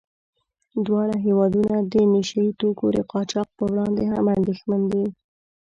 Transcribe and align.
دواړه 0.85 1.15
هېوادونه 1.25 1.75
د 1.91 1.93
نشه 2.13 2.39
يي 2.45 2.51
توکو 2.59 2.85
د 2.93 2.99
قاچاق 3.11 3.47
په 3.57 3.63
وړاندې 3.71 4.03
هم 4.13 4.25
اندېښمن 4.37 4.81
دي. 4.91 5.05